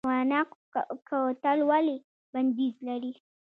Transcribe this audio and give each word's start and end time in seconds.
قوناق 0.07 0.49
کوتل 1.07 1.59
ولې 1.69 1.97
بندیز 2.31 2.75
لري؟ 2.87 3.11